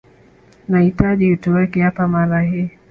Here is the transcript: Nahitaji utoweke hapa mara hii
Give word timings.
Nahitaji 0.67 1.31
utoweke 1.33 1.81
hapa 1.81 2.07
mara 2.07 2.41
hii 2.41 2.69